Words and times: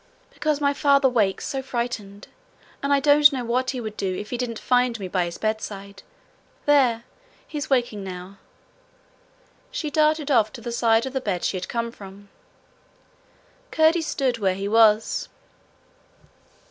'Because 0.33 0.59
my 0.59 0.73
father 0.73 1.07
wakes 1.07 1.45
so 1.45 1.61
frightened, 1.61 2.27
and 2.81 2.91
I 2.91 2.99
don't 2.99 3.31
know 3.31 3.45
what 3.45 3.69
he 3.69 3.79
would 3.79 3.95
do 3.95 4.15
if 4.17 4.31
he 4.31 4.35
didn't 4.37 4.57
find 4.57 4.99
me 4.99 5.07
by 5.07 5.25
his 5.25 5.37
bedside. 5.37 6.01
There! 6.65 7.03
he's 7.47 7.69
waking 7.69 8.03
now.' 8.03 8.37
She 9.69 9.91
darted 9.91 10.31
off 10.31 10.51
to 10.53 10.61
the 10.61 10.71
side 10.71 11.05
of 11.05 11.13
the 11.13 11.21
bed 11.21 11.43
she 11.43 11.55
had 11.55 11.69
come 11.69 11.91
from. 11.91 12.29
Curdie 13.69 14.01
stood 14.01 14.39
where 14.39 14.55
he 14.55 14.67
was. 14.67 15.29